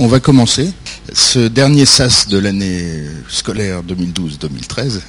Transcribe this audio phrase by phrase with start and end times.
[0.00, 0.72] on va commencer.
[1.12, 5.00] Ce dernier SAS de l'année scolaire 2012-2013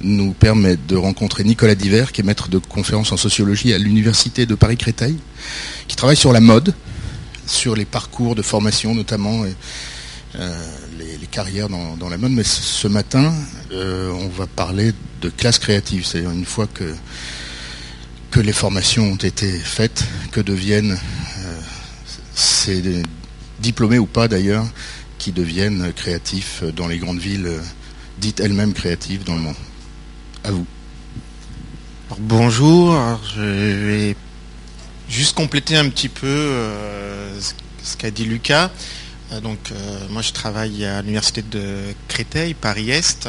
[0.00, 4.46] nous permet de rencontrer Nicolas Diver, qui est maître de conférence en sociologie à l'Université
[4.46, 5.18] de Paris-Créteil,
[5.88, 6.72] qui travaille sur la mode,
[7.46, 9.42] sur les parcours de formation notamment,
[10.36, 10.66] euh,
[10.98, 12.30] les, carrières dans, la mode.
[12.30, 13.34] Mais ce matin,
[13.72, 16.94] euh, on va parler de classe créative, c'est-à-dire une fois que,
[18.30, 21.60] que les formations ont été faites, que deviennent euh,
[22.36, 23.02] ces
[23.58, 24.66] diplômés ou pas d'ailleurs,
[25.18, 27.60] qui deviennent créatifs dans les grandes villes
[28.18, 29.56] dites elles-mêmes créatives dans le monde.
[30.44, 30.66] À vous.
[32.18, 32.96] bonjour,
[33.34, 34.16] je vais
[35.08, 37.38] juste compléter un petit peu euh,
[37.82, 38.70] ce qu'a dit Lucas.
[39.32, 43.28] Euh, donc, euh, moi, je travaille à l'université de Créteil, Paris-Est,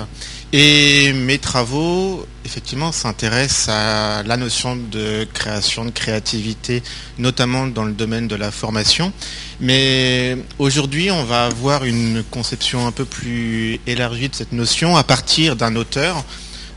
[0.53, 6.83] et mes travaux, effectivement, s'intéressent à la notion de création, de créativité,
[7.17, 9.11] notamment dans le domaine de la formation.
[9.59, 15.03] Mais aujourd'hui, on va avoir une conception un peu plus élargie de cette notion à
[15.03, 16.23] partir d'un auteur,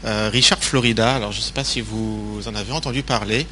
[0.05, 1.14] Richard Florida.
[1.14, 3.46] Alors, je ne sais pas si vous en avez entendu parler.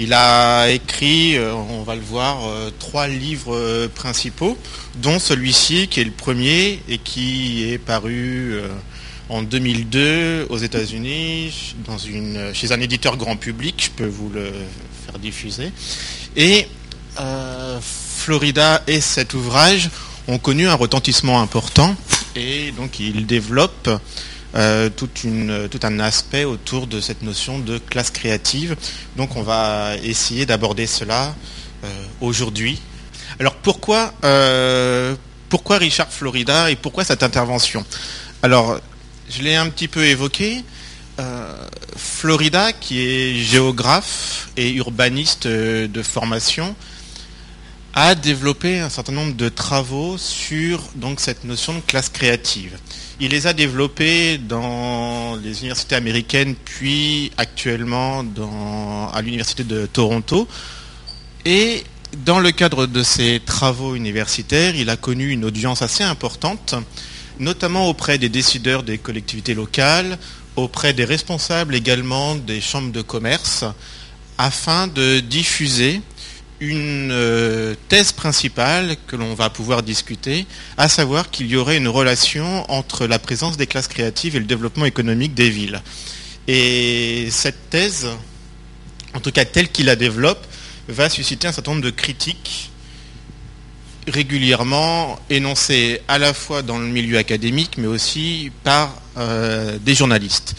[0.00, 4.56] Il a écrit, euh, on va le voir, euh, trois livres euh, principaux,
[4.94, 8.60] dont celui-ci qui est le premier et qui est paru
[9.28, 11.74] en 2002 aux États-Unis
[12.52, 13.74] chez un éditeur grand public.
[13.86, 14.52] Je peux vous le
[15.04, 15.72] faire diffuser.
[16.36, 16.68] Et
[17.80, 19.90] Florida et cet ouvrage
[20.28, 21.96] ont connu un retentissement important
[22.36, 23.90] et donc il développe
[24.54, 25.10] euh, tout,
[25.82, 28.76] un aspect autour de cette notion de classe créative.
[29.16, 31.34] Donc on va essayer d'aborder cela
[31.84, 32.80] euh, aujourd'hui.
[33.38, 35.14] Alors pourquoi, euh,
[35.50, 37.84] pourquoi Richard Florida et pourquoi cette intervention?
[38.42, 38.80] Alors
[39.28, 40.64] je l'ai un petit peu évoqué.
[41.96, 46.76] Florida, qui est géographe et urbaniste de formation,
[47.92, 50.80] a développé un certain nombre de travaux sur
[51.16, 52.78] cette notion de classe créative.
[53.20, 58.22] Il les a développés dans les universités américaines, puis actuellement
[59.12, 60.46] à l'université de Toronto.
[61.44, 61.82] Et
[62.24, 66.76] dans le cadre de ses travaux universitaires, il a connu une audience assez importante,
[67.40, 70.16] notamment auprès des décideurs des collectivités locales,
[70.54, 73.64] auprès des responsables également des chambres de commerce,
[74.38, 76.02] afin de diffuser
[76.60, 80.46] une euh, thèse principale que l'on va pouvoir discuter,
[80.76, 84.44] à savoir qu'il y aurait une relation entre la présence des classes créatives et le
[84.44, 85.80] développement économique des villes.
[86.48, 88.08] Et cette thèse,
[89.14, 90.44] en tout cas telle qu'il la développe,
[90.88, 92.70] va susciter un certain nombre de critiques
[94.08, 100.54] régulièrement énoncées à la fois dans le milieu académique, mais aussi par euh, des journalistes.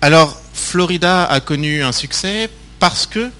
[0.00, 3.30] Alors, Florida a connu un succès parce que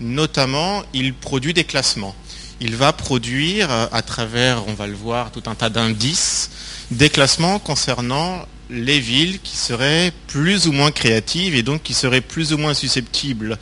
[0.00, 2.14] Notamment, il produit des classements.
[2.60, 6.50] Il va produire, euh, à travers, on va le voir, tout un tas d'indices,
[6.90, 12.20] des classements concernant les villes qui seraient plus ou moins créatives et donc qui seraient
[12.20, 13.58] plus ou moins susceptibles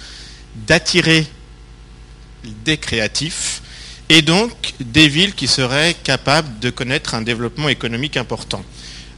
[0.67, 1.27] d'attirer
[2.65, 3.63] des créatifs
[4.09, 8.65] et donc des villes qui seraient capables de connaître un développement économique important.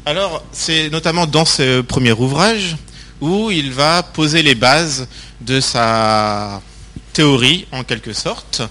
[0.06, 2.76] Alors, c'est notamment dans ce premier ouvrage
[3.20, 5.06] où il va poser les bases
[5.40, 6.62] de sa
[7.12, 8.62] théorie en quelque sorte,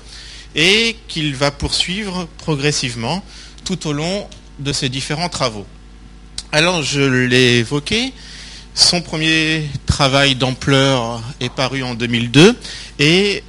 [0.55, 3.23] et qu'il va poursuivre progressivement
[3.65, 4.27] tout au long
[4.59, 5.65] de ses différents travaux.
[6.51, 8.13] Alors je l'ai évoqué,
[8.73, 12.57] son premier travail d'ampleur est paru en 2002
[12.97, 13.43] et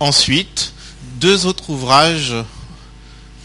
[0.00, 0.72] ensuite
[1.20, 2.34] deux autres ouvrages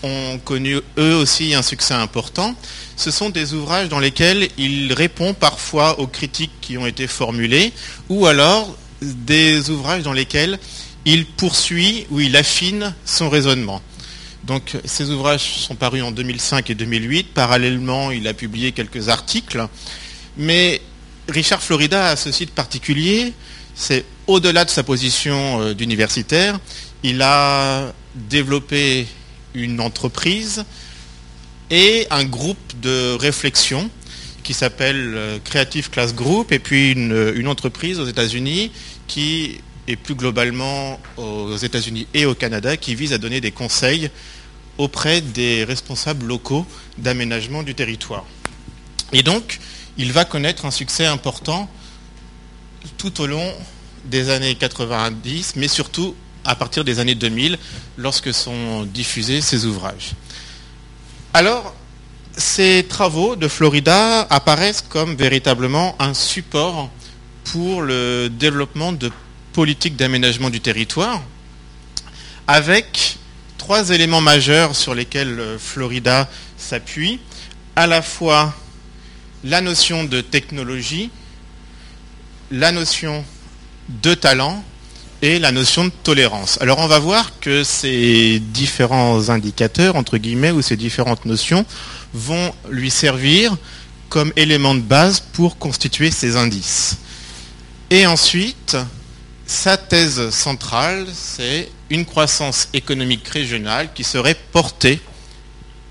[0.03, 2.55] ont connu eux aussi un succès important.
[2.95, 7.73] Ce sont des ouvrages dans lesquels il répond parfois aux critiques qui ont été formulées
[8.07, 10.59] ou alors des ouvrages dans lesquels
[11.05, 13.81] il poursuit ou il affine son raisonnement.
[14.43, 17.33] Donc ces ouvrages sont parus en 2005 et 2008.
[17.33, 19.67] Parallèlement, il a publié quelques articles.
[20.37, 20.81] Mais
[21.27, 23.33] Richard Florida a ce site particulier,
[23.75, 26.59] c'est au-delà de sa position euh, d'universitaire,
[27.03, 29.07] il a développé
[29.53, 30.63] une entreprise
[31.69, 33.89] et un groupe de réflexion
[34.49, 38.71] qui s'appelle euh, Creative Class Group, et puis une, entreprise aux États-Unis
[39.05, 44.09] qui et plus globalement aux États-Unis et au Canada, qui vise à donner des conseils
[44.79, 46.65] auprès des responsables locaux
[46.97, 48.25] d'aménagement du territoire.
[49.13, 49.59] Et donc,
[49.97, 51.69] il va connaître un succès important
[52.97, 53.53] tout au long
[54.05, 57.59] des années 90, mais surtout à partir des années 2000,
[57.97, 60.13] lorsque sont diffusés ses ouvrages.
[61.35, 61.75] Alors,
[62.39, 66.89] ces travaux de Florida apparaissent comme véritablement un support
[67.43, 69.11] pour le développement de
[69.51, 71.21] politiques d'aménagement du territoire,
[72.47, 73.17] avec
[73.57, 77.19] trois éléments majeurs sur lesquels euh, Florida s'appuie,
[77.75, 78.53] à la fois
[79.43, 81.09] la notion de technologie,
[82.51, 83.23] la notion
[83.89, 84.63] de talent
[85.21, 86.57] et la notion de tolérance.
[86.61, 91.65] Alors on va voir que ces différents indicateurs, entre guillemets, ou ces différentes notions
[92.13, 93.57] vont lui servir
[94.09, 96.97] comme élément de base pour constituer ces indices.
[97.89, 98.77] Et ensuite,
[99.45, 104.99] sa thèse centrale, c'est une croissance économique régionale qui serait portée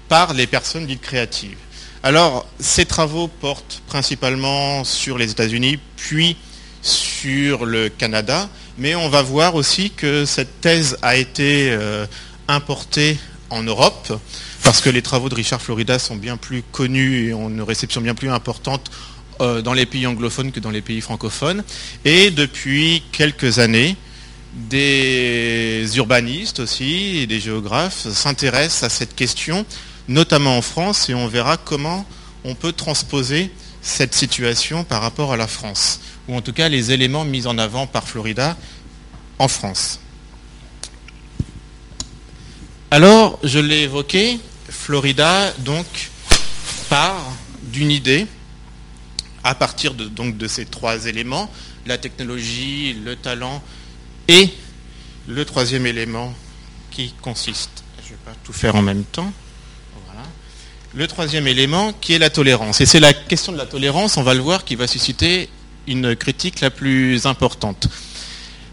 [0.09, 1.57] par les personnes dites créatives.
[2.03, 6.37] Alors, ces travaux portent principalement sur les États-Unis, puis
[6.83, 12.07] sur le Canada, mais on va voir aussi que cette thèse a été euh,
[12.47, 13.19] importée
[13.51, 14.21] en Europe,
[14.63, 18.01] parce que les travaux de Richard Florida sont bien plus connus et ont une réception
[18.01, 18.91] bien plus importante
[19.41, 21.65] euh, dans les pays anglophones que dans les pays francophones.
[22.05, 23.97] Et depuis quelques années,
[24.55, 29.65] des urbanistes aussi et des géographes s'intéressent à cette question,
[30.09, 32.05] notamment en France, et on verra comment
[32.45, 33.51] on peut transposer
[33.83, 37.59] cette situation par rapport à la France, ou en tout cas les éléments mis en
[37.59, 38.57] avant par Florida
[39.39, 39.99] en France.
[42.91, 44.39] Alors, je l'ai évoqué,
[44.69, 45.87] Florida donc
[46.89, 47.25] part
[47.63, 48.27] d'une idée
[49.45, 51.51] à partir de, donc, de ces trois éléments,
[51.87, 53.63] la technologie, le talent
[54.27, 54.51] et
[55.27, 56.35] le troisième élément
[56.91, 59.33] qui consiste, je ne vais pas tout faire en même temps,
[60.95, 62.81] le troisième élément qui est la tolérance.
[62.81, 65.49] Et c'est la question de la tolérance, on va le voir, qui va susciter
[65.89, 67.89] une critique la plus importante.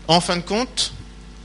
[0.07, 0.93] En fin de compte,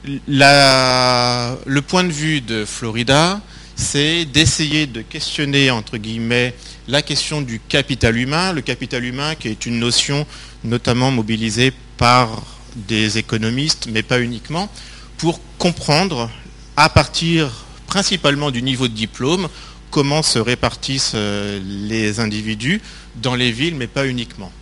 [0.04, 3.40] le point de vue de Florida,
[3.76, 6.54] c'est d'essayer de questionner, entre guillemets,
[6.88, 10.26] la question du capital humain, le capital humain qui est une notion
[10.64, 12.42] notamment mobilisée par
[12.74, 14.68] des économistes, mais pas uniquement,
[15.16, 16.30] pour comprendre,
[16.76, 17.50] à partir
[17.86, 19.48] principalement du niveau de diplôme,
[19.90, 22.80] comment se répartissent euh, les individus
[23.16, 24.52] dans les villes, mais pas uniquement.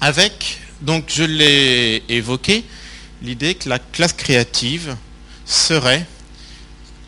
[0.00, 2.64] Avec, donc je l'ai évoqué,
[3.22, 4.96] l'idée que la classe créative
[5.44, 6.06] serait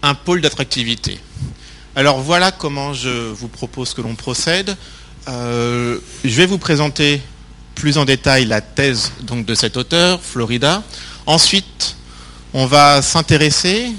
[0.03, 1.21] un pôle d'attractivité.
[1.95, 4.77] Alors voilà comment je vous propose que l'on procède.
[5.29, 7.21] Euh, je vais vous présenter
[7.75, 10.83] plus en détail la thèse donc, de cet auteur, Florida.
[11.27, 11.97] Ensuite,
[12.53, 13.91] on va s'intéresser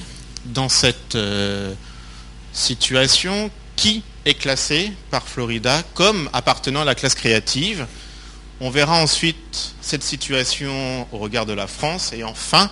[0.45, 1.73] dans cette euh,
[2.53, 7.87] situation qui est classé par Florida comme appartenant à la classe créative.
[8.63, 12.69] On verra ensuite cette situation au regard de la France et enfin,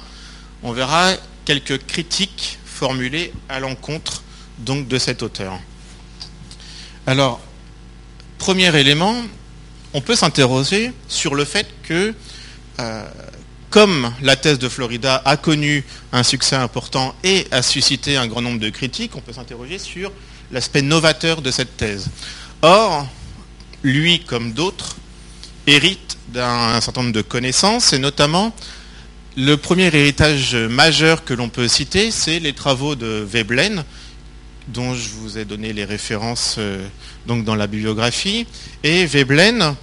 [0.61, 1.13] on verra
[1.45, 4.21] quelques critiques formulées à l'encontre
[4.59, 5.59] donc de cet auteur.
[7.07, 7.41] Alors,
[8.37, 9.15] premier élément,
[9.95, 12.13] on peut s'interroger sur le fait que,
[12.79, 13.09] euh,
[13.71, 18.43] comme la thèse de Florida a connu un succès important et a suscité un grand
[18.43, 20.11] nombre de critiques, on peut s'interroger sur
[20.51, 22.09] l'aspect novateur de cette thèse.
[22.61, 23.07] Or,
[23.81, 24.95] lui, comme d'autres,
[25.69, 28.53] hérite d'un certain nombre de connaissances, et notamment
[29.37, 33.83] le premier héritage majeur que l'on peut citer, c'est les travaux de Veblen,
[34.67, 36.85] dont je vous ai donné les références euh,
[37.25, 38.45] donc dans la bibliographie.
[38.83, 39.75] Et Veblen,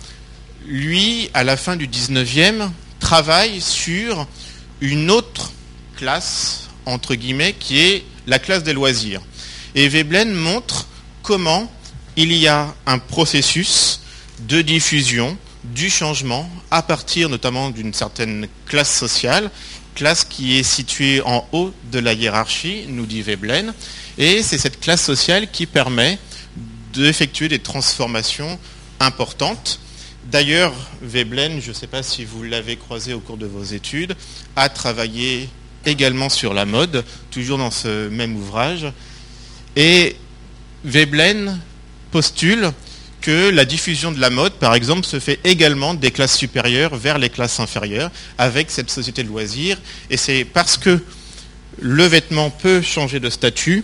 [0.67, 4.27] lui, à la fin du 19e, travaille sur
[4.81, 5.53] une autre
[5.97, 9.23] classe, entre guillemets, qui est la classe des loisirs.
[9.75, 10.87] Et Veblen montre
[11.23, 11.71] comment
[12.17, 14.00] il y a un processus
[14.49, 15.37] de diffusion
[15.75, 19.50] du changement à partir notamment d'une certaine classe sociale,
[19.94, 23.73] classe qui est située en haut de la hiérarchie, nous dit Veblen,
[24.18, 26.18] et c'est cette classe sociale qui permet
[26.92, 28.58] d'effectuer des transformations
[29.00, 29.80] importantes.
[30.30, 34.16] D'ailleurs, Veblen, je ne sais pas si vous l'avez croisé au cours de vos études,
[34.56, 35.49] a travaillé
[35.85, 38.87] également sur la mode, toujours dans ce même ouvrage.
[39.76, 40.16] Et
[40.85, 41.61] Veblen
[42.11, 42.73] postule
[43.26, 47.18] que la diffusion de la mode, par exemple, se fait également des classes supérieures vers
[47.18, 49.78] les classes inférieures avec cette société de loisirs.
[50.11, 51.02] Et c'est parce que
[51.80, 53.83] le vêtement peut changer de statut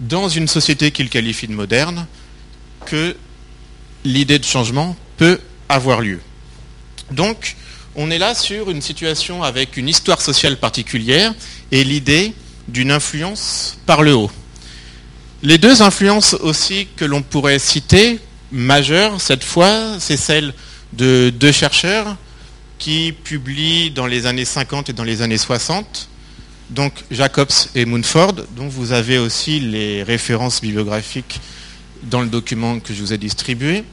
[0.00, 2.06] dans une société qu'il qualifie de moderne
[2.84, 3.16] que
[4.04, 6.20] l'idée de changement peut avoir lieu.
[7.10, 7.56] Donc,
[7.94, 11.32] on est là sur une situation avec une histoire sociale particulière
[11.72, 12.34] et l'idée
[12.68, 14.30] d'une influence par le haut.
[15.42, 18.20] Les deux influences aussi que l'on pourrait citer,
[18.52, 20.54] majeures cette fois, c'est celle
[20.92, 22.16] de deux chercheurs
[22.78, 26.08] qui publient dans les années 50 et dans les années 60
[26.70, 31.40] donc Jacobs et Moonford, dont vous avez aussi les références bibliographiques
[32.04, 33.84] dans le document que je vous ai distribué.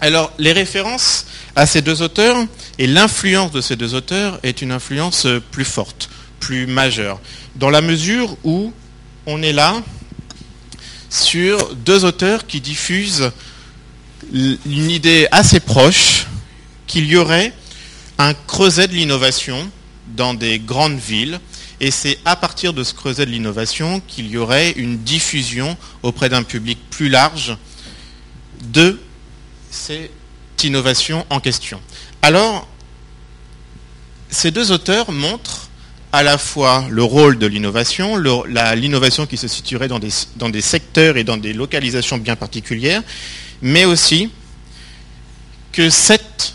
[0.00, 2.46] Alors, les références à ces deux auteurs
[2.78, 6.08] et l'influence de ces deux auteurs est une influence plus forte,
[6.38, 7.20] plus majeure,
[7.56, 8.72] dans la mesure où
[9.26, 9.82] on est là
[11.10, 13.30] sur deux auteurs qui diffusent
[14.32, 16.26] une idée assez proche
[16.86, 17.52] qu'il y aurait
[18.18, 19.70] un creuset de l'innovation
[20.08, 21.40] dans des grandes villes.
[21.80, 26.28] Et c'est à partir de ce creuset de l'innovation qu'il y aurait une diffusion auprès
[26.28, 27.56] d'un public plus large
[28.72, 29.00] de
[29.70, 30.10] cette
[30.62, 31.80] innovation en question.
[32.20, 32.68] Alors,
[34.28, 35.70] ces deux auteurs montrent
[36.12, 40.60] à la fois le rôle de l'innovation, l'innovation qui se situerait dans des, dans des
[40.60, 43.02] secteurs et dans des localisations bien particulières,
[43.62, 44.30] mais aussi
[45.72, 46.54] que cette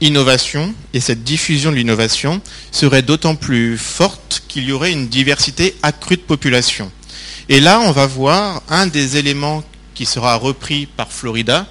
[0.00, 2.40] innovation et cette diffusion de l'innovation
[2.70, 6.90] serait d'autant plus forte qu'il y aurait une diversité accrue de population.
[7.48, 9.64] Et là, on va voir un des éléments
[9.94, 11.66] qui sera repris par Florida,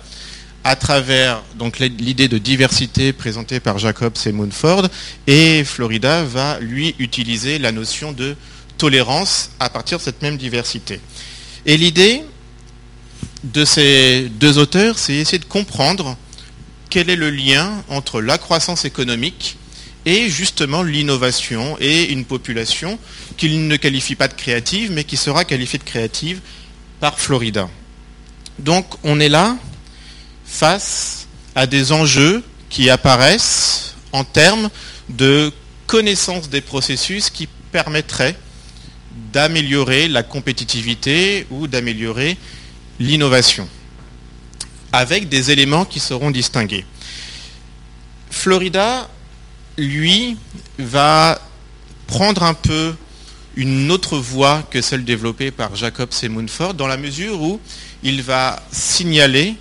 [0.64, 4.90] à travers donc l'idée de diversité présentée par Jacobs et Moonford,
[5.26, 8.36] et Florida va lui utiliser la notion de
[8.78, 11.00] tolérance à partir de cette même diversité.
[11.66, 12.24] Et l'idée
[13.54, 16.18] de ces deux auteurs, c'est essayer de comprendre
[16.90, 19.58] quel est le lien entre la croissance économique
[20.06, 22.98] et justement l'innovation et une population
[23.36, 26.40] qu'il ne qualifie pas de créative, mais qui sera qualifiée de créative
[27.00, 27.70] par Florida.
[28.60, 29.58] Donc on est là
[30.46, 34.70] face à des enjeux qui apparaissent en termes
[35.10, 35.52] de
[35.86, 38.38] connaissance des processus qui permettraient
[39.34, 42.38] d'améliorer la compétitivité ou d'améliorer
[43.00, 43.68] l'innovation,
[44.92, 46.86] avec des éléments qui seront distingués.
[48.30, 49.10] Florida,
[49.78, 50.38] lui,
[50.80, 51.40] va
[52.08, 52.96] prendre un peu
[53.56, 57.60] une autre voie que celle développée par Jacobs et Moonford, dans la mesure où
[58.04, 59.56] il va signaler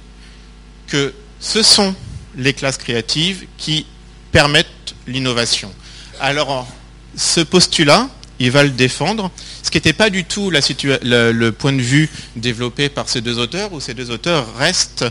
[0.87, 1.95] que ce sont
[2.37, 3.87] les classes créatives qui
[4.33, 5.73] permettent l'innovation.
[6.21, 6.69] Alors,
[7.17, 9.31] ce postulat, il va le défendre,
[9.63, 13.73] ce qui n'était pas du tout le, point de vue développé par ces deux auteurs,
[13.73, 15.05] où ces deux auteurs restent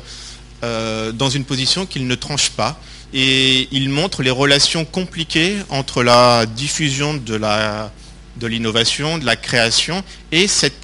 [0.63, 2.79] euh, dans une position qu'ils ne tranchent pas,
[3.13, 10.47] et ils montrent les relations compliquées entre la diffusion de l'innovation, de la création, et
[10.47, 10.75] cette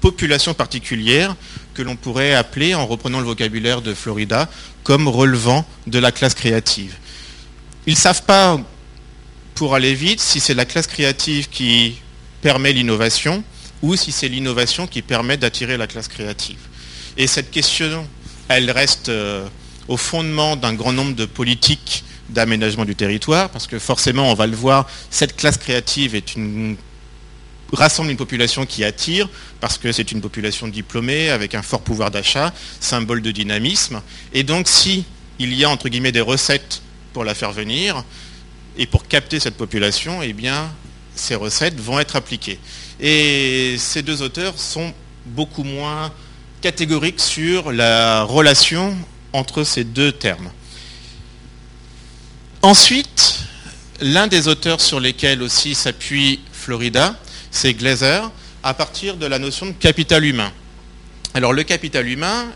[0.00, 1.34] population particulière
[1.74, 4.48] que l'on pourrait appeler, en reprenant le vocabulaire de Florida,
[4.82, 6.96] comme relevant de la classe créative.
[7.86, 8.58] Ils ne savent pas,
[9.58, 11.96] pour aller vite, si c'est la classe créative qui
[12.42, 13.42] permet l'innovation
[13.82, 16.60] ou si c'est l'innovation qui permet d'attirer la classe créative.
[17.16, 18.06] Et cette question,
[18.46, 19.48] elle reste euh,
[19.88, 24.46] au fondement d'un grand nombre de politiques d'aménagement du territoire, parce que forcément, on va
[24.46, 26.22] le voir, cette classe créative
[27.72, 29.28] rassemble une population qui attire,
[29.60, 34.02] parce que c'est une population diplômée, avec un fort pouvoir d'achat, symbole de dynamisme.
[34.32, 35.04] Et donc si
[35.40, 36.80] y a entre guillemets des recettes
[37.12, 38.04] pour la faire venir,
[38.78, 40.72] et pour capter cette population, eh bien
[41.14, 42.58] ces recettes vont être appliquées.
[43.00, 44.94] Et ces deux auteurs sont
[45.26, 46.12] beaucoup moins
[46.60, 48.96] catégoriques sur la relation
[49.32, 50.50] entre ces deux termes.
[52.62, 53.40] Ensuite,
[54.00, 57.18] l'un des auteurs sur lesquels aussi s'appuie Florida,
[57.50, 58.22] c'est Glaser,
[58.62, 60.52] à partir de la notion de capital humain.
[61.34, 62.46] Alors le capital humain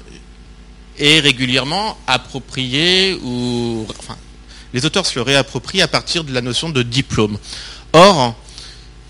[0.98, 4.16] est régulièrement approprié, ou enfin,
[4.72, 7.38] les auteurs se le réapproprient à partir de la notion de diplôme.
[7.92, 8.34] Or,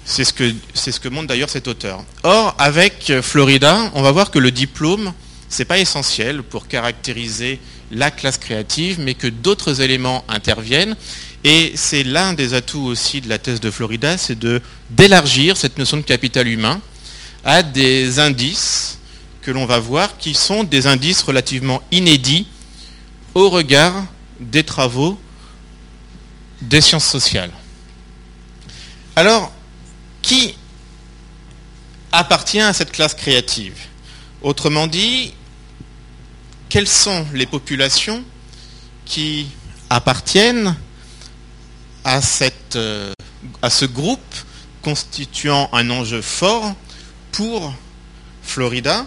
[0.04, 2.04] c'est ce que, ce montre d'ailleurs cet auteur.
[2.22, 5.12] Or, avec Florida, on va voir que le diplôme,
[5.58, 10.96] n'est pas essentiel pour caractériser la classe créative, mais que d'autres éléments interviennent
[11.44, 14.38] et c'est l'un des atouts aussi de la thèse de Florida, c'est
[14.90, 16.80] d'élargir cette notion de capital humain
[17.44, 18.98] à des indices
[19.42, 22.46] que l'on va voir qui sont des indices relativement inédits
[23.34, 24.04] au regard
[24.38, 25.18] des travaux
[26.62, 27.50] des sciences sociales.
[29.16, 29.52] Alors,
[30.22, 30.54] qui
[32.12, 33.76] appartient à cette classe créative?
[34.40, 35.34] Autrement dit,
[36.68, 38.24] quelles sont les populations
[39.04, 39.48] qui
[39.90, 40.74] appartiennent
[42.04, 42.20] à,
[42.76, 43.12] euh,
[43.68, 44.34] ce groupe
[44.80, 46.74] constituant un enjeu fort
[47.30, 47.74] pour
[48.42, 49.06] Florida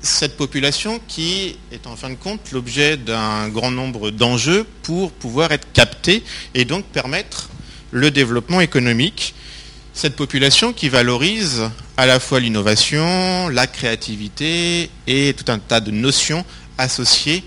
[0.00, 5.52] cette population qui est en fin de compte l'objet d'un grand nombre d'enjeux pour pouvoir
[5.52, 6.22] être captée
[6.54, 7.48] et donc permettre
[7.90, 9.34] le développement économique.
[9.94, 15.90] Cette population qui valorise à la fois l'innovation, la créativité et tout un tas de
[15.90, 16.44] notions
[16.76, 17.42] associées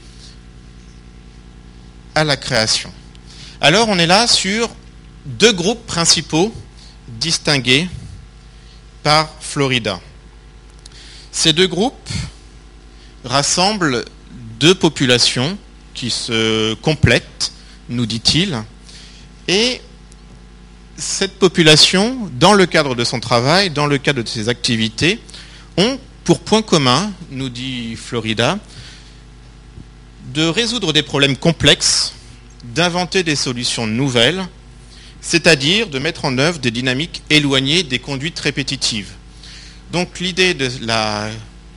[2.15, 2.91] à la création.
[3.62, 4.70] Alors on est là sur
[5.25, 6.53] deux groupes principaux
[7.08, 7.88] distingués
[9.03, 10.01] par Florida.
[11.31, 12.10] Ces deux groupes
[13.24, 14.06] rassemblent
[14.60, 15.58] deux populations
[15.94, 17.51] qui se complètent,
[17.90, 18.58] nous dit-il,
[19.48, 19.82] et
[20.98, 25.20] cette population, dans le cadre de son travail, dans le cadre de ses activités,
[25.78, 28.60] ont pour point commun, nous dit Florida,
[30.34, 32.13] de résoudre des problèmes complexes,
[32.63, 34.46] d'inventer des solutions nouvelles,
[35.20, 39.10] c'est-à-dire de mettre en œuvre des dynamiques éloignées des conduites répétitives.
[39.92, 41.30] Donc l'idée de la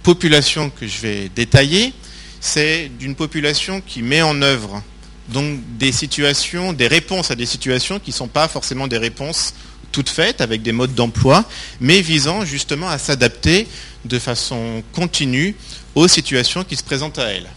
[0.05, 1.93] population que je vais détailler,
[2.41, 4.81] c'est d'une population qui met en œuvre
[5.31, 9.55] donc des situations, des réponses à des situations qui ne sont pas forcément des réponses
[9.91, 11.45] toutes faites avec des modes d'emploi,
[11.81, 13.67] mais visant justement à s'adapter
[14.05, 15.55] de façon continue
[15.95, 17.49] aux situations qui se présentent à elle.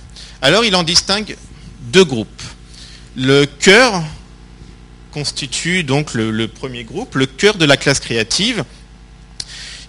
[0.41, 1.35] Alors il en distingue
[1.91, 2.43] deux groupes.
[3.15, 4.03] Le cœur
[5.11, 8.63] constitue donc le, premier groupe, le cœur de la classe créative,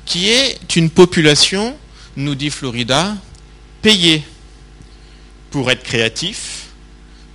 [0.07, 1.77] qui est une population,
[2.18, 3.16] nous dit Florida,
[3.80, 4.25] payée
[5.50, 6.66] pour être créatif.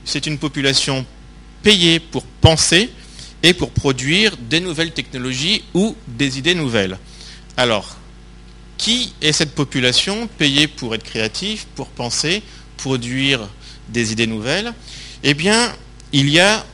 [0.03, 1.05] C'est une population
[1.63, 2.89] payée pour penser
[3.41, 6.99] et pour produire des nouvelles technologies ou des idées nouvelles.
[7.55, 7.95] Alors,
[8.77, 12.43] qui est cette population payée pour être créatif, pour penser,
[12.75, 13.47] produire
[13.87, 14.73] des idées nouvelles?
[15.23, 15.73] Eh bien,
[16.11, 16.65] il y a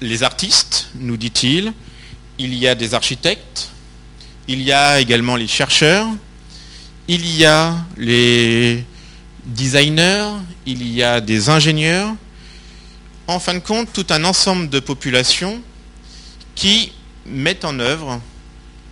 [0.00, 1.72] les artistes, nous dit-il,
[2.38, 3.70] il y a des architectes,
[4.46, 6.06] il y a également les chercheurs,
[7.08, 8.84] il y a les
[9.44, 10.32] designers,
[10.66, 12.12] il y a des ingénieurs,
[13.28, 15.60] en fin de compte, tout un ensemble de populations
[16.54, 16.92] qui
[17.26, 18.20] mettent en œuvre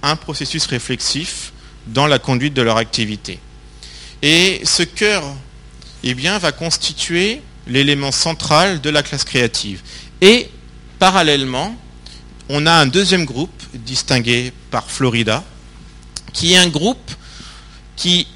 [0.02, 1.52] un processus réflexif
[1.86, 3.38] dans la conduite de leur activité.
[4.22, 5.22] Et ce cœur
[6.02, 9.80] eh bien, va constituer l'élément central de la classe créative.
[10.20, 10.50] Et
[10.98, 11.74] parallèlement,
[12.48, 15.42] on a un deuxième groupe distingué par Florida,
[16.32, 17.10] qui est un groupe
[17.96, 18.26] qui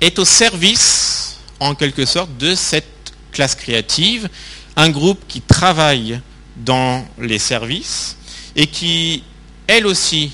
[0.00, 4.28] est au service, en quelque sorte, de cette classe créative,
[4.76, 6.20] un groupe qui travaille
[6.56, 8.16] dans les services
[8.56, 9.22] et qui,
[9.66, 10.32] elle aussi,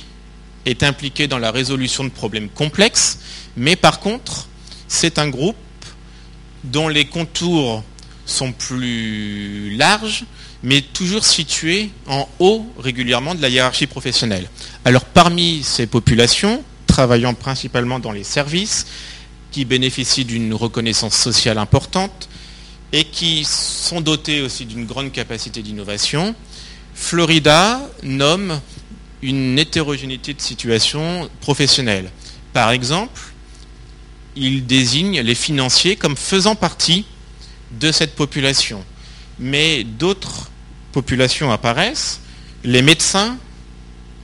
[0.67, 3.19] est impliqué dans la résolution de problèmes complexes,
[3.57, 4.49] mais par contre,
[4.89, 5.57] c'est un groupe
[6.65, 7.83] dont les contours
[8.27, 10.25] sont plus larges,
[10.63, 14.49] mais toujours situés en haut régulièrement de la hiérarchie professionnelle.
[14.85, 18.87] Alors parmi ces populations, travaillant principalement dans les services,
[19.51, 22.29] qui bénéficient d'une reconnaissance sociale importante
[22.93, 26.37] et qui sont dotés aussi d'une grande capacité d'innovation,
[26.95, 28.61] Florida nomme
[29.23, 32.13] une hétérogénéité de situations professionnelles.
[32.53, 33.21] Par exemple,
[34.37, 37.07] il désigne les financiers comme faisant partie
[37.73, 38.85] de cette population.
[39.41, 40.49] Mais d'autres
[40.93, 42.21] populations apparaissent,
[42.63, 43.37] les médecins,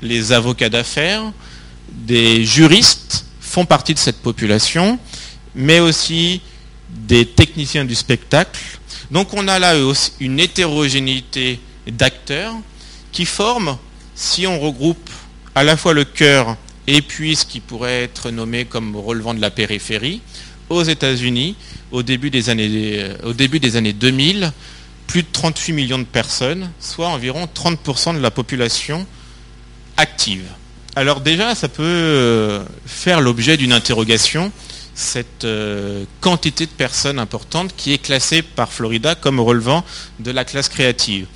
[0.03, 1.33] les avocats d'affaires,
[1.93, 4.99] des juristes font partie de cette population,
[5.55, 6.41] mais aussi
[6.89, 8.61] des techniciens du spectacle.
[9.11, 9.75] Donc on a là
[10.21, 12.55] une hétérogénéité d'acteurs
[13.13, 13.77] qui forment
[14.15, 15.11] si on regroupe
[15.55, 19.41] à la fois le cœur et puis ce qui pourrait être nommé comme relevant de
[19.41, 20.21] la périphérie,
[20.69, 21.57] aux États-Unis,
[21.91, 24.53] au, début des années, euh, au début des années 2000,
[25.07, 29.07] plus de 38 millions de personnes, soit environ 30% de la population
[29.97, 30.45] active.
[30.97, 34.51] Alors déjà, ça peut euh, faire l'objet d'une interrogation,
[34.95, 39.85] cette euh, quantité de personnes importantes qui est classée par Florida comme relevant
[40.19, 41.27] de la classe créative.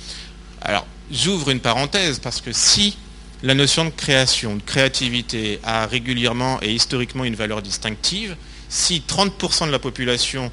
[0.61, 2.97] Alors, j'ouvre une parenthèse parce que si
[3.43, 8.35] la notion de création, de créativité a régulièrement et historiquement une valeur distinctive,
[8.67, 10.51] si 30% de la population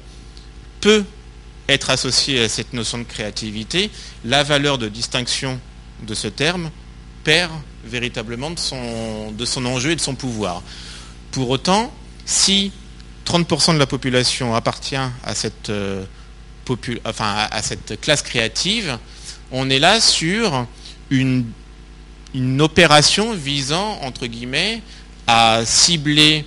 [0.79, 1.03] peut
[1.67, 3.89] être associée à cette notion de créativité,
[4.23, 5.59] la valeur de distinction
[6.05, 6.69] de ce terme
[7.23, 7.51] perd
[7.85, 8.59] véritablement de
[9.45, 10.61] son, enjeu et de son pouvoir.
[11.31, 11.91] Pour autant,
[12.25, 12.71] si
[13.25, 16.05] 30% de la population appartient à cette, euh,
[17.05, 18.97] à cette classe créative,
[19.51, 20.65] on est là sur
[21.09, 21.45] une,
[22.33, 24.81] une opération visant, entre guillemets,
[25.27, 26.45] à cibler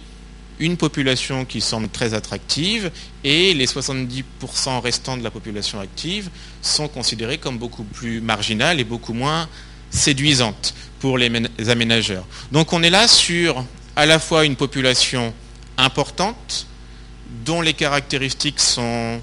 [0.58, 2.90] une population qui semble très attractive
[3.24, 6.30] et les 70% restants de la population active
[6.62, 9.48] sont considérés comme beaucoup plus marginales et beaucoup moins
[9.90, 11.30] séduisantes pour les
[11.68, 12.24] aménageurs.
[12.52, 15.32] Donc on est là sur à la fois une population
[15.78, 16.66] importante
[17.44, 19.20] dont les caractéristiques sont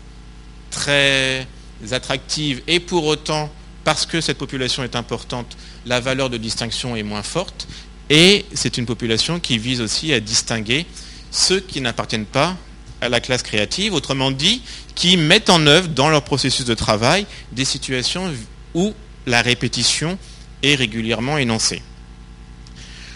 [0.72, 1.48] très
[1.92, 3.52] attractives et pour autant
[3.84, 7.68] parce que cette population est importante, la valeur de distinction est moins forte.
[8.10, 10.86] Et c'est une population qui vise aussi à distinguer
[11.32, 12.56] ceux qui n'appartiennent pas
[13.02, 14.62] à la classe créative, autrement dit,
[14.96, 18.32] qui mettent en œuvre dans leur processus de travail des situations
[18.74, 18.94] où
[19.26, 20.18] la répétition
[20.64, 21.82] régulièrement énoncée.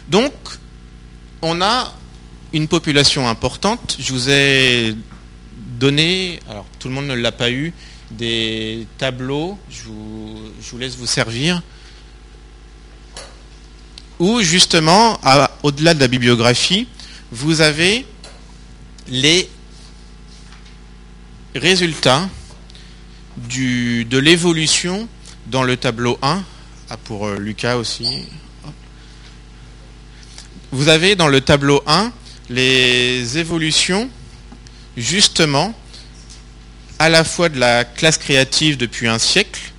[0.09, 0.33] Donc,
[1.41, 1.93] on a
[2.53, 3.97] une population importante.
[3.99, 4.95] Je vous ai
[5.79, 7.73] donné, alors tout le monde ne l'a pas eu,
[8.11, 9.57] des tableaux.
[9.69, 11.61] Je vous, laisse vous servir.
[14.19, 15.19] où justement,
[15.63, 16.87] au-delà de la bibliographie,
[17.31, 18.05] vous avez
[19.09, 19.49] les
[21.53, 22.29] résultats
[23.37, 25.07] de l'évolution
[25.47, 26.43] dans le tableau 1,
[26.89, 28.25] ah, pour euh, Lucas aussi.
[30.71, 32.13] Vous avez dans le tableau 1
[32.49, 34.09] les évolutions
[34.95, 35.73] justement
[36.97, 39.73] à la fois de la classe créative depuis un siècle,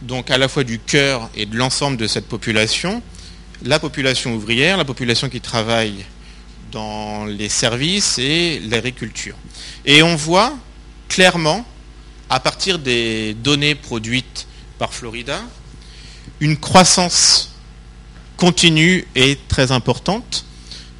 [0.00, 3.02] donc à la fois du cœur et de l'ensemble de cette population,
[3.62, 6.06] la population ouvrière, la population qui travaille
[6.72, 9.36] dans les services et l'agriculture.
[9.84, 10.56] Et on voit
[11.08, 11.66] clairement,
[12.30, 14.46] à partir des données produites
[14.78, 15.42] par Florida,
[16.40, 17.50] une croissance
[18.36, 20.44] continue et très importante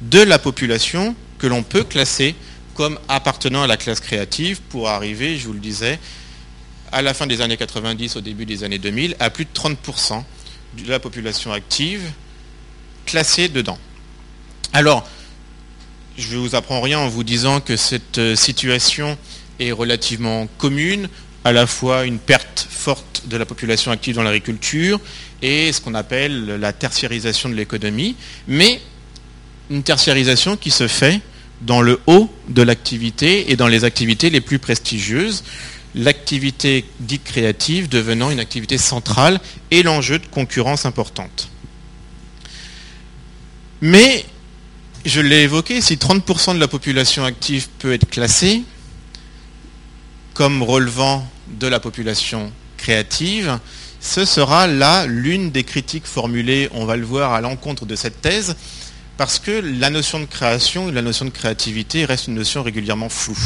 [0.01, 2.35] de la population que l'on peut classer
[2.75, 5.99] comme appartenant à la classe créative pour arriver, je vous le disais,
[6.91, 10.23] à la fin des années 90, au début des années 2000, à plus de 30%
[10.77, 12.01] de la population active
[13.05, 13.77] classée dedans.
[14.73, 15.07] Alors,
[16.17, 19.17] je ne vous apprends rien en vous disant que cette euh, situation
[19.59, 21.09] est relativement commune,
[21.43, 24.99] à la fois une perte forte de la population active dans l'agriculture
[25.41, 28.15] et ce qu'on appelle la tertiarisation de l'économie,
[28.47, 28.81] mais
[29.69, 31.21] une tertiarisation qui se fait
[31.61, 35.43] dans le haut de l'activité et dans les activités les plus prestigieuses,
[35.95, 39.39] l'activité dite créative devenant une activité centrale
[39.71, 41.49] et l'enjeu de concurrence importante.
[43.81, 44.25] Mais,
[45.05, 48.63] je l'ai évoqué, si 30% de la population active peut être classée
[50.39, 51.27] comme relevant
[51.59, 53.59] de la population créative,
[53.99, 58.21] ce sera là l'une des critiques formulées, on va le voir, à l'encontre de cette
[58.21, 58.55] thèse,
[59.17, 63.09] parce que la notion de création et la notion de créativité reste une notion régulièrement
[63.09, 63.37] floue.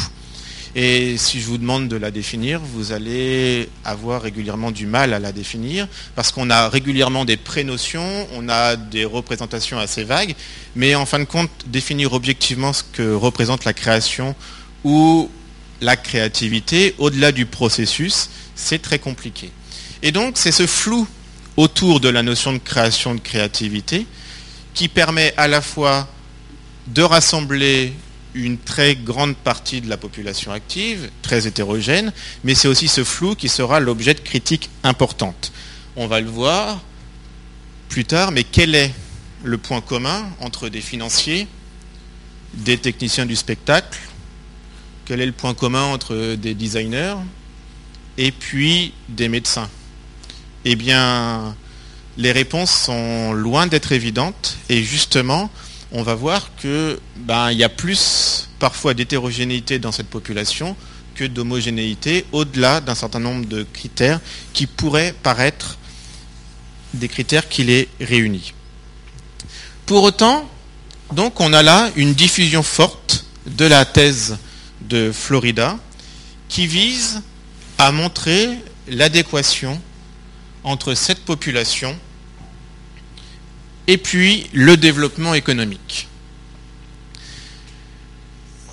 [0.75, 5.19] Et si je vous demande de la définir, vous allez avoir régulièrement du mal à
[5.19, 10.35] la définir, parce qu'on a régulièrement des pré-notions, on a des représentations assez vagues,
[10.75, 14.35] mais en fin de compte, définir objectivement ce que représente la création
[14.83, 15.31] ou
[15.81, 19.51] la créativité, au-delà du processus, c'est très compliqué.
[20.01, 21.07] Et donc, c'est ce flou
[21.57, 24.05] autour de la notion de création, de créativité,
[24.73, 26.07] qui permet à la fois
[26.87, 27.93] de rassembler
[28.33, 32.11] une très grande partie de la population active, très hétérogène,
[32.43, 35.51] mais c'est aussi ce flou qui sera l'objet de critiques importantes.
[35.95, 36.81] On va le voir
[37.89, 38.91] plus tard, mais quel est
[39.43, 41.47] le point commun entre des financiers,
[42.55, 43.99] des techniciens du spectacle,
[45.05, 47.15] quel est le point commun entre des designers
[48.17, 49.69] et puis des médecins?
[50.65, 51.55] Eh bien,
[52.17, 55.49] les réponses sont loin d'être évidentes et justement,
[55.91, 60.75] on va voir que ben, y a plus parfois d'hétérogénéité dans cette population
[61.15, 64.19] que d'homogénéité au-delà d'un certain nombre de critères
[64.53, 65.77] qui pourraient paraître
[66.93, 68.53] des critères qui les réunissent.
[69.85, 70.49] Pour autant,
[71.11, 74.37] donc on a là une diffusion forte de la thèse
[74.93, 75.79] de Florida
[76.49, 77.23] qui vise
[77.79, 79.81] à montrer l'adéquation
[80.63, 81.97] entre cette population
[83.87, 86.07] et puis le développement économique.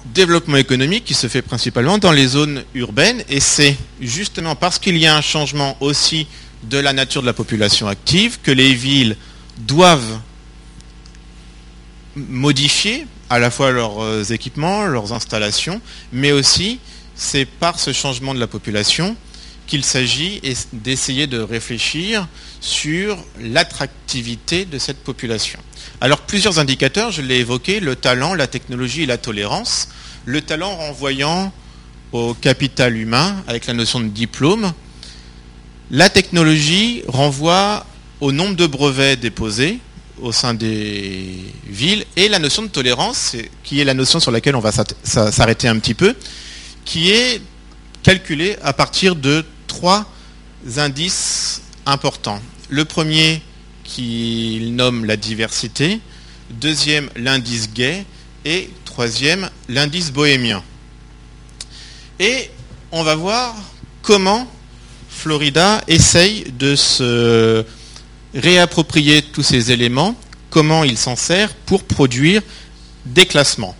[0.04, 4.98] Développement économique qui se fait principalement dans les zones urbaines et c'est justement parce qu'il
[4.98, 6.26] y a un changement aussi
[6.64, 9.16] de la nature de la population active que les villes
[9.56, 10.20] doivent
[12.14, 15.80] modifier à la fois leurs euh, équipements, leurs installations,
[16.12, 16.80] mais aussi
[17.14, 19.16] c'est par ce changement de la population
[19.68, 22.26] qu'il s'agit d'essayer de réfléchir
[22.60, 25.60] sur l'attractivité de cette population.
[26.00, 29.88] Alors plusieurs indicateurs, je l'ai évoqué, le talent, la technologie et la tolérance.
[30.24, 31.52] Le talent renvoyant
[32.10, 34.72] au capital humain avec la notion de diplôme.
[35.92, 37.86] La technologie renvoie
[38.20, 39.78] au nombre de brevets déposés
[40.20, 44.56] au sein des villes et la notion de tolérance, qui est la notion sur laquelle
[44.56, 44.72] on va
[45.04, 46.14] s'arrêter un petit peu,
[46.84, 47.40] qui est
[48.02, 50.06] calculée à partir de trois
[50.76, 52.40] indices importants.
[52.68, 53.42] Le premier
[53.84, 56.00] qu'il nomme la diversité,
[56.50, 58.04] deuxième l'indice gay
[58.44, 60.62] et troisième l'indice bohémien.
[62.18, 62.50] Et
[62.92, 63.54] on va voir
[64.02, 64.50] comment
[65.08, 67.64] Florida essaye de se
[68.34, 70.14] réapproprier tous ces éléments,
[70.50, 72.42] comment il s'en sert pour produire
[73.06, 73.76] des classements.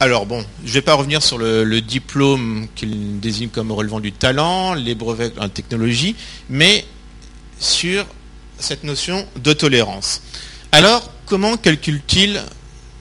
[0.00, 4.12] Alors bon, je ne vais pas revenir sur le, diplôme qu'il désigne comme relevant du
[4.12, 6.16] talent, les brevets en technologie,
[6.48, 6.84] mais
[7.58, 8.04] sur
[8.58, 10.20] cette notion de tolérance.
[10.72, 12.42] Alors, comment calcule-t-il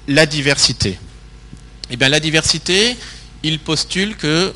[0.07, 0.99] la diversité?
[1.89, 2.95] Eh bien, la diversité,
[3.41, 4.53] il postule que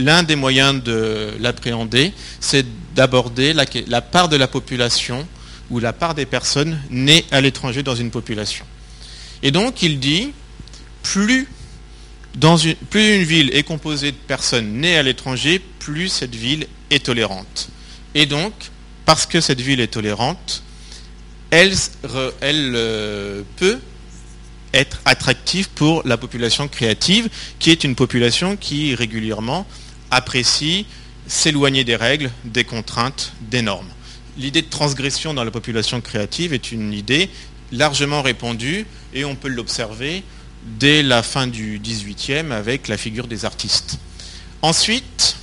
[0.00, 5.26] l'un des moyens de l'appréhender, c'est d'aborder la, part de la population
[5.70, 8.64] ou la part des personnes nées à l'étranger dans une population.
[9.42, 10.32] Et donc il dit,
[11.02, 11.48] plus,
[12.34, 17.68] une, ville est composée de personnes nées à l'étranger, plus cette ville est tolérante.
[18.14, 18.52] Et donc,
[19.04, 20.62] parce que cette ville est tolérante,
[21.50, 21.72] elle,
[22.40, 23.78] elle euh, peut
[24.72, 29.66] être attractive pour la population créative, qui est une population qui régulièrement
[30.10, 30.86] apprécie
[31.26, 33.88] s'éloigner des règles, des contraintes, des normes.
[34.36, 37.30] L'idée de transgression dans la population créative est une idée
[37.72, 40.24] largement répandue et on peut l'observer
[40.64, 43.98] dès la fin du XVIIIe avec la figure des artistes.
[44.62, 45.36] Ensuite,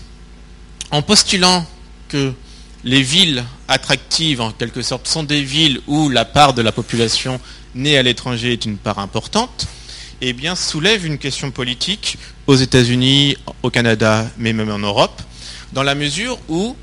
[0.91, 1.65] en postulant
[2.10, 2.34] que
[2.84, 7.39] les villes attractives, en quelque sorte, sont des villes où la part de la population
[7.75, 9.67] née à l'étranger est une part importante,
[10.21, 15.21] eh bien, soulève une question politique aux États-Unis, au Canada, mais même en Europe,
[15.73, 16.75] dans la mesure où,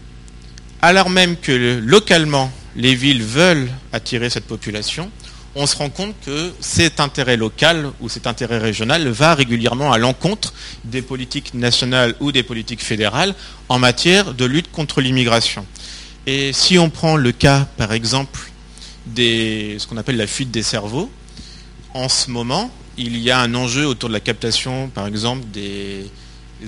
[0.82, 5.10] alors même que localement, les villes veulent attirer cette population,
[5.56, 9.98] on se rend compte que cet intérêt local ou cet intérêt régional va régulièrement à
[9.98, 10.52] l'encontre
[10.84, 13.34] des politiques nationales ou des politiques fédérales
[13.68, 15.64] en matière de lutte contre l'immigration.
[16.26, 18.50] Et si on prend le cas, par exemple,
[19.06, 21.10] de ce qu'on appelle la fuite des cerveaux,
[21.92, 26.06] en ce moment, il y a un enjeu autour de la captation, par exemple, des,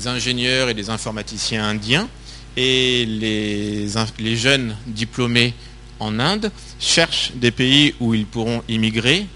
[0.06, 2.08] ingénieurs et des informaticiens indiens.
[2.56, 3.86] Et les,
[4.18, 5.54] les jeunes diplômés
[6.00, 9.26] en Inde cherchent des pays où ils pourront immigrer,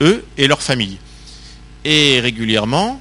[0.00, 0.98] eux et leurs familles.
[1.84, 3.00] Et régulièrement,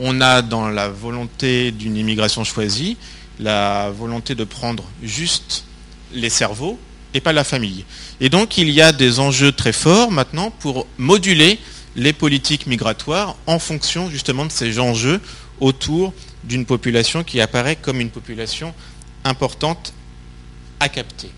[0.00, 2.96] on a dans la volonté d'une immigration choisie,
[3.40, 5.64] la volonté de prendre juste
[6.12, 6.78] les cerveaux
[7.14, 7.84] et pas la famille.
[8.20, 11.58] Et donc il y a des enjeux très forts maintenant pour moduler
[11.98, 15.20] les politiques migratoires en fonction justement de ces enjeux
[15.58, 18.72] autour d'une population qui apparaît comme une population
[19.24, 19.92] importante
[20.78, 21.28] à capter.